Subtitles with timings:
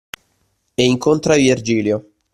[0.75, 2.09] E incontra Virgilio